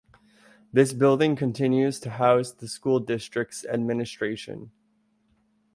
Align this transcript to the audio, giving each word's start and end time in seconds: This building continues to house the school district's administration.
This 0.73 0.93
building 0.93 1.35
continues 1.35 1.99
to 1.99 2.09
house 2.09 2.51
the 2.51 2.67
school 2.67 2.99
district's 2.99 3.63
administration. 3.63 4.71